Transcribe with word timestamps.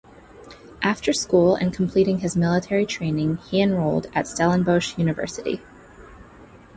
After 0.81 1.13
school 1.13 1.53
and 1.53 1.71
completing 1.71 2.21
his 2.21 2.35
military 2.35 2.87
training 2.87 3.37
he 3.37 3.61
enrolled 3.61 4.07
at 4.15 4.25
Stellenbosch 4.27 4.97
University. 4.97 5.61